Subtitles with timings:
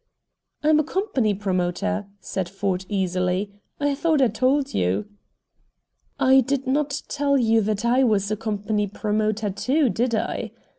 [0.63, 3.51] "I'm a company promoter," said Ford easily.
[3.79, 5.05] "I thought I told you."
[6.19, 10.53] "I did not tell you that I was a company promoter, too, did I?"